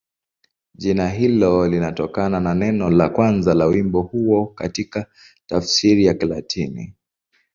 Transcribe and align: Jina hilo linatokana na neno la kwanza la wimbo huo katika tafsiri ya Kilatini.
Jina 0.75 1.09
hilo 1.09 1.67
linatokana 1.67 2.39
na 2.39 2.53
neno 2.55 2.89
la 2.89 3.09
kwanza 3.09 3.53
la 3.53 3.65
wimbo 3.65 4.01
huo 4.01 4.45
katika 4.45 5.05
tafsiri 5.47 6.05
ya 6.05 6.13
Kilatini. 6.13 6.93